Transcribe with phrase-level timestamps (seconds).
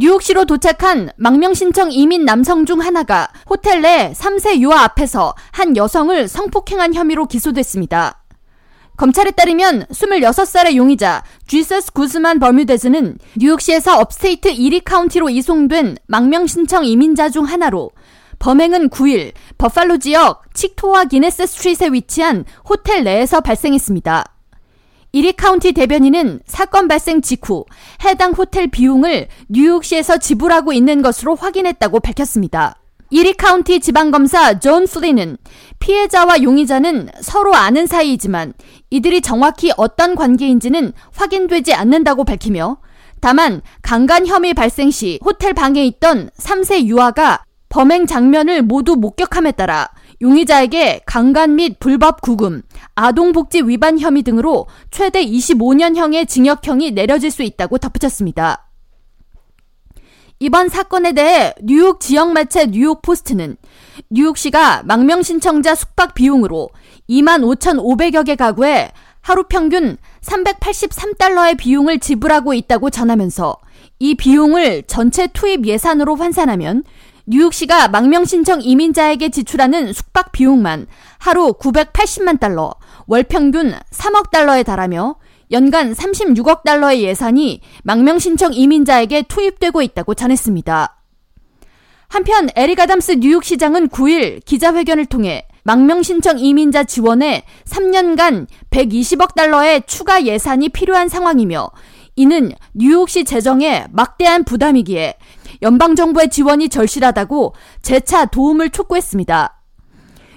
[0.00, 6.94] 뉴욕시로 도착한 망명신청 이민 남성 중 하나가 호텔 내 3세 유아 앞에서 한 여성을 성폭행한
[6.94, 8.22] 혐의로 기소됐습니다.
[8.96, 17.44] 검찰에 따르면 26살의 용의자 Jesus Guzman Bermudez는 뉴욕시에서 upstate Erie 카운티로 이송된 망명신청 이민자 중
[17.44, 17.90] 하나로
[18.38, 24.37] 범행은 9일 버팔로 지역 Cheektowaga Genesee Street에 위치한 호텔 내에서 발생했습니다.
[25.12, 27.64] 이리 카운티 대변인은 사건 발생 직후
[28.04, 32.76] 해당 호텔 비용을 뉴욕시에서 지불하고 있는 것으로 확인했다고 밝혔습니다.
[33.10, 35.38] 이리 카운티 지방검사 존 플리는
[35.78, 38.52] 피해자와 용의자는 서로 아는 사이이지만
[38.90, 42.76] 이들이 정확히 어떤 관계인지는 확인되지 않는다고 밝히며
[43.20, 49.88] 다만 강간 혐의 발생 시 호텔 방에 있던 3세 유아가 범행 장면을 모두 목격함에 따라
[50.20, 52.62] 용의자에게 강간 및 불법 구금,
[52.94, 58.64] 아동복지 위반 혐의 등으로 최대 25년형의 징역형이 내려질 수 있다고 덧붙였습니다.
[60.40, 63.56] 이번 사건에 대해 뉴욕 지역 매체 뉴욕 포스트는
[64.10, 66.68] 뉴욕시가 망명 신청자 숙박 비용으로
[67.10, 73.56] 2만 5,500여 개 가구에 하루 평균 383달러의 비용을 지불하고 있다고 전하면서
[73.98, 76.84] 이 비용을 전체 투입 예산으로 환산하면
[77.30, 80.86] 뉴욕시가 망명 신청 이민자에게 지출하는 숙박 비용만
[81.18, 82.74] 하루 980만 달러,
[83.06, 85.16] 월 평균 3억 달러에 달하며
[85.50, 90.96] 연간 36억 달러의 예산이 망명 신청 이민자에게 투입되고 있다고 전했습니다.
[92.08, 100.24] 한편 에릭 아담스 뉴욕시장은 9일 기자회견을 통해 망명 신청 이민자 지원에 3년간 120억 달러의 추가
[100.24, 101.68] 예산이 필요한 상황이며
[102.18, 105.14] 이는 뉴욕시 재정에 막대한 부담이기에
[105.62, 109.54] 연방정부의 지원이 절실하다고 재차 도움을 촉구했습니다.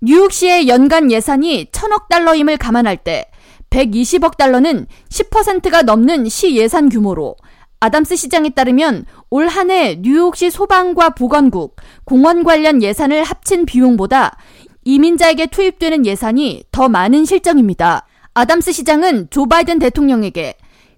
[0.00, 3.26] 뉴욕시의 연간 예산이 천억 달러임을 감안할 때
[3.70, 7.36] 120억 달러는 10%가 넘는 시 예산 규모로
[7.80, 14.36] 아담스 시장에 따르면 올 한 해 뉴욕시 소방과 보건국, 공원 관련 예산을 합친 비용보다
[14.84, 18.06] 이민자에게 투입되는 예산이 더 많은 실정입니다.
[18.34, 20.54] 아담스 시장은 조 바이든 대통령에게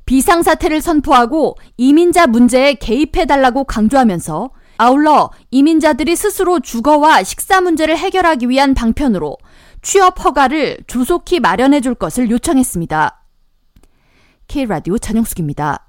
[0.06, 9.37] 비상사태를 선포하고 이민자 문제에 개입해달라고 강조하면서 아울러 이민자들이 스스로 주거와 식사 문제를 해결하기 위한 방편으로
[9.83, 13.22] 취업 허가를 조속히 마련해 줄 것을 요청했습니다.
[14.49, 15.85] K라디오 전영숙입니다.